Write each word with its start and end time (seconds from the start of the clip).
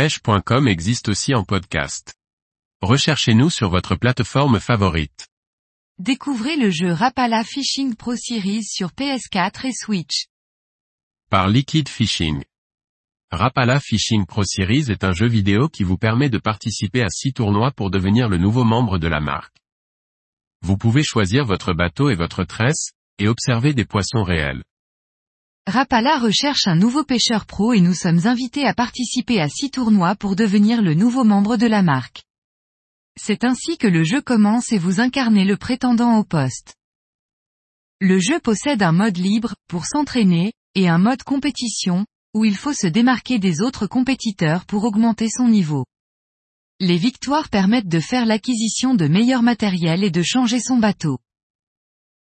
pêche.com 0.00 0.66
existe 0.66 1.10
aussi 1.10 1.34
en 1.34 1.44
podcast. 1.44 2.14
Recherchez-nous 2.80 3.50
sur 3.50 3.68
votre 3.68 3.96
plateforme 3.96 4.58
favorite. 4.58 5.28
Découvrez 5.98 6.56
le 6.56 6.70
jeu 6.70 6.90
Rapala 6.90 7.44
Fishing 7.44 7.94
Pro 7.94 8.16
Series 8.16 8.64
sur 8.64 8.92
PS4 8.92 9.66
et 9.66 9.74
Switch. 9.74 10.28
Par 11.28 11.48
Liquid 11.48 11.86
Fishing. 11.86 12.42
Rapala 13.30 13.78
Fishing 13.78 14.24
Pro 14.24 14.42
Series 14.42 14.90
est 14.90 15.04
un 15.04 15.12
jeu 15.12 15.28
vidéo 15.28 15.68
qui 15.68 15.84
vous 15.84 15.98
permet 15.98 16.30
de 16.30 16.38
participer 16.38 17.02
à 17.02 17.10
6 17.10 17.34
tournois 17.34 17.70
pour 17.70 17.90
devenir 17.90 18.30
le 18.30 18.38
nouveau 18.38 18.64
membre 18.64 18.96
de 18.96 19.06
la 19.06 19.20
marque. 19.20 19.58
Vous 20.62 20.78
pouvez 20.78 21.02
choisir 21.02 21.44
votre 21.44 21.74
bateau 21.74 22.08
et 22.08 22.14
votre 22.14 22.44
tresse, 22.44 22.92
et 23.18 23.28
observer 23.28 23.74
des 23.74 23.84
poissons 23.84 24.22
réels. 24.22 24.62
Rapala 25.70 26.18
recherche 26.18 26.66
un 26.66 26.74
nouveau 26.74 27.04
pêcheur 27.04 27.46
pro 27.46 27.72
et 27.72 27.80
nous 27.80 27.94
sommes 27.94 28.26
invités 28.26 28.66
à 28.66 28.74
participer 28.74 29.40
à 29.40 29.48
six 29.48 29.70
tournois 29.70 30.16
pour 30.16 30.34
devenir 30.34 30.82
le 30.82 30.94
nouveau 30.94 31.22
membre 31.22 31.56
de 31.56 31.66
la 31.68 31.84
marque. 31.84 32.24
C'est 33.16 33.44
ainsi 33.44 33.78
que 33.78 33.86
le 33.86 34.02
jeu 34.02 34.20
commence 34.20 34.72
et 34.72 34.78
vous 34.78 35.00
incarnez 35.00 35.44
le 35.44 35.56
prétendant 35.56 36.18
au 36.18 36.24
poste. 36.24 36.74
Le 38.00 38.18
jeu 38.18 38.40
possède 38.40 38.82
un 38.82 38.90
mode 38.90 39.16
libre, 39.16 39.54
pour 39.68 39.86
s'entraîner, 39.86 40.54
et 40.74 40.88
un 40.88 40.98
mode 40.98 41.22
compétition, 41.22 42.04
où 42.34 42.44
il 42.44 42.56
faut 42.56 42.72
se 42.72 42.88
démarquer 42.88 43.38
des 43.38 43.60
autres 43.60 43.86
compétiteurs 43.86 44.66
pour 44.66 44.82
augmenter 44.82 45.28
son 45.28 45.46
niveau. 45.46 45.84
Les 46.80 46.96
victoires 46.96 47.48
permettent 47.48 47.86
de 47.86 48.00
faire 48.00 48.26
l'acquisition 48.26 48.94
de 48.94 49.06
meilleurs 49.06 49.44
matériels 49.44 50.02
et 50.02 50.10
de 50.10 50.22
changer 50.22 50.58
son 50.58 50.78
bateau. 50.78 51.20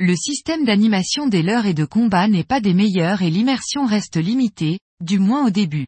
Le 0.00 0.14
système 0.14 0.64
d'animation 0.64 1.26
des 1.26 1.42
leurres 1.42 1.66
et 1.66 1.74
de 1.74 1.84
combat 1.84 2.28
n'est 2.28 2.44
pas 2.44 2.60
des 2.60 2.72
meilleurs 2.72 3.22
et 3.22 3.30
l'immersion 3.30 3.84
reste 3.84 4.16
limitée, 4.16 4.78
du 5.00 5.18
moins 5.18 5.44
au 5.44 5.50
début. 5.50 5.86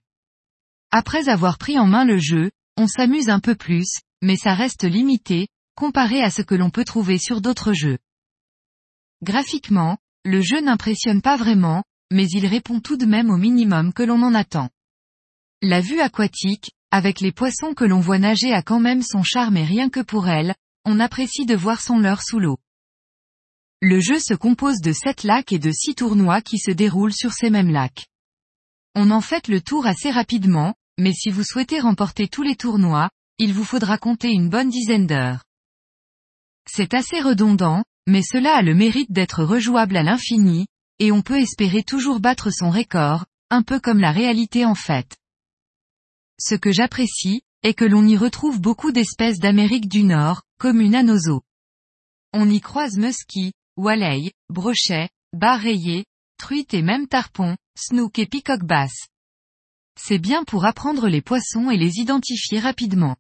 Après 0.91 1.28
avoir 1.28 1.59
pris 1.59 1.78
en 1.78 1.86
main 1.86 2.05
le 2.05 2.19
jeu, 2.19 2.50
on 2.77 2.88
s'amuse 2.88 3.28
un 3.28 3.38
peu 3.38 3.55
plus, 3.55 4.00
mais 4.20 4.36
ça 4.36 4.55
reste 4.55 4.83
limité, 4.83 5.47
comparé 5.77 6.22
à 6.22 6.30
ce 6.30 6.42
que 6.42 6.56
l'on 6.56 6.70
peut 6.70 6.84
trouver 6.84 7.19
sur 7.19 7.41
d'autres 7.41 7.72
jeux. 7.72 7.98
Graphiquement, 9.22 9.97
le 10.24 10.41
jeu 10.41 10.61
n'impressionne 10.61 11.22
pas 11.22 11.36
vraiment, 11.36 11.84
mais 12.11 12.27
il 12.30 12.47
répond 12.47 12.80
tout 12.80 12.97
de 12.97 13.06
même 13.06 13.30
au 13.30 13.36
minimum 13.36 13.92
que 13.92 14.02
l'on 14.02 14.22
en 14.22 14.34
attend. 14.34 14.70
La 15.62 15.80
vue 15.80 16.00
aquatique, 16.00 16.72
avec 16.91 17.20
les 17.20 17.30
poissons 17.30 17.74
que 17.74 17.84
l'on 17.84 18.00
voit 18.00 18.19
nager 18.19 18.52
a 18.52 18.62
quand 18.62 18.80
même 18.80 19.02
son 19.02 19.22
charme 19.22 19.56
et 19.56 19.64
rien 19.64 19.89
que 19.89 20.00
pour 20.00 20.27
elle, 20.27 20.56
on 20.84 20.98
apprécie 20.98 21.47
de 21.47 21.55
voir 21.55 21.80
son 21.80 22.00
leurre 22.00 22.22
sous 22.22 22.41
l'eau. 22.41 22.58
Le 23.83 23.98
jeu 23.98 24.19
se 24.19 24.34
compose 24.34 24.81
de 24.81 24.92
7 24.92 25.25
lacs 25.25 25.53
et 25.53 25.59
de 25.59 25.73
6 25.73 25.95
tournois 25.95 26.42
qui 26.42 26.59
se 26.59 26.70
déroulent 26.70 27.14
sur 27.14 27.33
ces 27.33 27.48
mêmes 27.48 27.70
lacs. 27.70 28.06
On 28.95 29.11
en 29.11 29.23
fait 29.23 29.48
le 29.48 29.62
tour 29.62 29.86
assez 29.86 30.11
rapidement, 30.11 30.75
mais 30.98 31.14
si 31.14 31.31
vous 31.31 31.45
souhaitez 31.45 31.81
remporter 31.81 32.28
tous 32.28 32.42
les 32.42 32.56
tournois, 32.56 33.08
il 33.39 33.55
vous 33.55 33.64
faudra 33.64 33.97
compter 33.97 34.28
une 34.31 34.51
bonne 34.51 34.69
dizaine 34.69 35.06
d'heures. 35.06 35.45
C'est 36.69 36.92
assez 36.92 37.20
redondant, 37.20 37.83
mais 38.06 38.23
cela 38.23 38.56
a 38.56 38.62
le 38.62 38.75
mérite 38.75 39.12
d'être 39.12 39.45
rejouable 39.45 39.97
à 39.97 40.03
l'infini, 40.03 40.67
et 40.98 41.11
on 41.11 41.23
peut 41.23 41.39
espérer 41.39 41.83
toujours 41.83 42.20
battre 42.20 42.51
son 42.51 42.70
record, 42.70 43.25
un 43.48 43.62
peu 43.62 43.81
comme 43.81 43.98
la 43.98 44.12
réalité 44.12 44.67
en 44.67 44.75
fait. 44.75 45.17
Ce 46.39 46.55
que 46.55 46.70
j'apprécie, 46.70 47.42
est 47.62 47.75
que 47.75 47.86
l'on 47.86 48.06
y 48.06 48.17
retrouve 48.17 48.61
beaucoup 48.61 48.92
d'espèces 48.92 49.39
d'Amérique 49.39 49.89
du 49.89 50.03
Nord, 50.03 50.42
comme 50.58 50.81
une 50.81 50.95
anozo. 50.95 51.42
On 52.33 52.48
y 52.48 52.61
croise 52.61 52.97
musky, 52.97 53.53
walleye, 53.81 54.33
brochet, 54.50 55.09
bar 55.33 55.59
rayé, 55.59 56.05
truite 56.39 56.75
et 56.75 56.83
même 56.83 57.09
tarpon, 57.09 57.56
snook 57.77 58.19
et 58.19 58.27
peacock 58.27 58.62
basse. 58.62 59.09
C'est 59.98 60.19
bien 60.19 60.45
pour 60.45 60.64
apprendre 60.64 61.09
les 61.09 61.23
poissons 61.23 61.70
et 61.70 61.77
les 61.77 61.98
identifier 61.98 62.61
rapidement. 62.61 63.17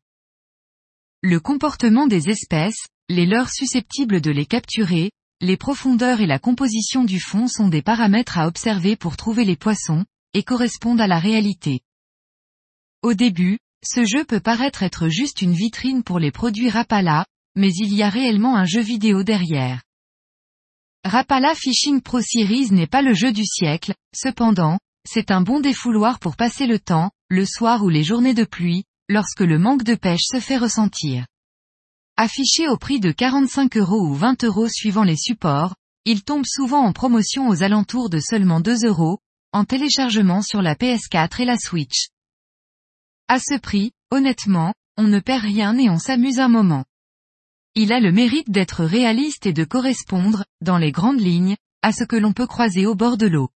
Le 1.22 1.40
comportement 1.40 2.06
des 2.06 2.28
espèces, 2.28 2.86
les 3.08 3.26
leurs 3.26 3.50
susceptibles 3.50 4.20
de 4.20 4.30
les 4.30 4.46
capturer, 4.46 5.10
les 5.40 5.56
profondeurs 5.56 6.20
et 6.20 6.26
la 6.26 6.38
composition 6.38 7.04
du 7.04 7.20
fond 7.20 7.48
sont 7.48 7.68
des 7.68 7.82
paramètres 7.82 8.38
à 8.38 8.46
observer 8.46 8.96
pour 8.96 9.16
trouver 9.16 9.44
les 9.44 9.56
poissons, 9.56 10.04
et 10.34 10.42
correspondent 10.42 11.00
à 11.00 11.06
la 11.06 11.18
réalité. 11.18 11.80
Au 13.02 13.14
début, 13.14 13.58
ce 13.82 14.04
jeu 14.04 14.24
peut 14.24 14.40
paraître 14.40 14.82
être 14.82 15.08
juste 15.08 15.40
une 15.40 15.54
vitrine 15.54 16.02
pour 16.02 16.18
les 16.18 16.30
produits 16.30 16.68
Rapala, 16.68 17.24
mais 17.56 17.72
il 17.72 17.94
y 17.94 18.02
a 18.02 18.10
réellement 18.10 18.56
un 18.56 18.66
jeu 18.66 18.82
vidéo 18.82 19.22
derrière. 19.22 19.82
Rapala 21.10 21.56
Fishing 21.56 22.02
Pro 22.02 22.20
Series 22.20 22.70
n'est 22.70 22.86
pas 22.86 23.02
le 23.02 23.14
jeu 23.14 23.32
du 23.32 23.44
siècle, 23.44 23.94
cependant, 24.14 24.78
c'est 25.04 25.32
un 25.32 25.40
bon 25.40 25.58
défouloir 25.58 26.20
pour 26.20 26.36
passer 26.36 26.68
le 26.68 26.78
temps, 26.78 27.10
le 27.28 27.44
soir 27.44 27.82
ou 27.82 27.88
les 27.88 28.04
journées 28.04 28.32
de 28.32 28.44
pluie, 28.44 28.84
lorsque 29.08 29.40
le 29.40 29.58
manque 29.58 29.82
de 29.82 29.96
pêche 29.96 30.22
se 30.22 30.38
fait 30.38 30.56
ressentir. 30.56 31.26
Affiché 32.16 32.68
au 32.68 32.76
prix 32.76 33.00
de 33.00 33.10
45 33.10 33.76
euros 33.76 34.06
ou 34.06 34.14
20 34.14 34.44
euros 34.44 34.68
suivant 34.68 35.02
les 35.02 35.16
supports, 35.16 35.74
il 36.04 36.22
tombe 36.22 36.44
souvent 36.46 36.84
en 36.84 36.92
promotion 36.92 37.48
aux 37.48 37.64
alentours 37.64 38.08
de 38.08 38.20
seulement 38.20 38.60
2 38.60 38.86
euros, 38.86 39.18
en 39.52 39.64
téléchargement 39.64 40.42
sur 40.42 40.62
la 40.62 40.76
PS4 40.76 41.42
et 41.42 41.44
la 41.44 41.58
Switch. 41.58 42.10
À 43.26 43.40
ce 43.40 43.58
prix, 43.58 43.90
honnêtement, 44.12 44.74
on 44.96 45.08
ne 45.08 45.18
perd 45.18 45.42
rien 45.42 45.76
et 45.76 45.90
on 45.90 45.98
s'amuse 45.98 46.38
un 46.38 46.46
moment. 46.46 46.84
Il 47.76 47.92
a 47.92 48.00
le 48.00 48.10
mérite 48.10 48.50
d'être 48.50 48.84
réaliste 48.84 49.46
et 49.46 49.52
de 49.52 49.64
correspondre, 49.64 50.44
dans 50.60 50.78
les 50.78 50.90
grandes 50.90 51.20
lignes, 51.20 51.56
à 51.82 51.92
ce 51.92 52.04
que 52.04 52.16
l'on 52.16 52.32
peut 52.32 52.46
croiser 52.46 52.86
au 52.86 52.94
bord 52.94 53.16
de 53.16 53.26
l'eau. 53.26 53.50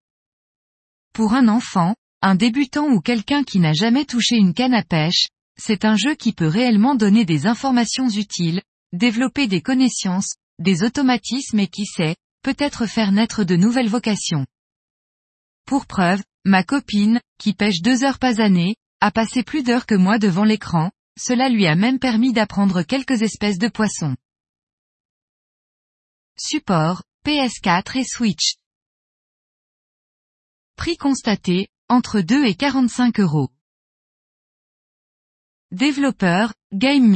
Pour 1.12 1.34
un 1.34 1.48
enfant, 1.48 1.94
un 2.22 2.36
débutant 2.36 2.86
ou 2.86 3.00
quelqu'un 3.00 3.42
qui 3.42 3.58
n'a 3.58 3.72
jamais 3.72 4.04
touché 4.04 4.36
une 4.36 4.54
canne 4.54 4.74
à 4.74 4.82
pêche, 4.82 5.26
c'est 5.56 5.84
un 5.84 5.96
jeu 5.96 6.14
qui 6.14 6.32
peut 6.32 6.46
réellement 6.46 6.94
donner 6.94 7.24
des 7.24 7.46
informations 7.46 8.08
utiles, 8.08 8.62
développer 8.92 9.46
des 9.46 9.60
connaissances, 9.60 10.34
des 10.58 10.84
automatismes 10.84 11.58
et 11.58 11.68
qui 11.68 11.84
sait, 11.84 12.16
peut-être 12.42 12.86
faire 12.86 13.12
naître 13.12 13.44
de 13.44 13.56
nouvelles 13.56 13.88
vocations. 13.88 14.46
Pour 15.66 15.86
preuve, 15.86 16.22
ma 16.44 16.62
copine, 16.62 17.20
qui 17.38 17.52
pêche 17.52 17.80
deux 17.82 18.04
heures 18.04 18.18
pas 18.18 18.40
année, 18.40 18.76
a 19.00 19.10
passé 19.10 19.42
plus 19.42 19.62
d'heures 19.62 19.86
que 19.86 19.94
moi 19.94 20.18
devant 20.18 20.44
l'écran, 20.44 20.90
cela 21.16 21.48
lui 21.48 21.66
a 21.66 21.74
même 21.74 21.98
permis 21.98 22.32
d'apprendre 22.32 22.82
quelques 22.82 23.22
espèces 23.22 23.58
de 23.58 23.68
poissons. 23.68 24.16
Support, 26.36 27.04
PS4 27.24 27.98
et 27.98 28.04
Switch. 28.04 28.56
Prix 30.76 30.96
constaté, 30.96 31.68
entre 31.88 32.20
2 32.20 32.44
et 32.46 32.54
45 32.54 33.20
euros. 33.20 33.50
Développeur, 35.70 36.52
Game 36.72 37.08